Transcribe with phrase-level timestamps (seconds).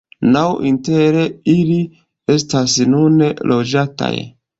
[0.35, 1.17] Naŭ inter
[1.55, 1.75] ili
[2.37, 4.11] estas nune loĝataj.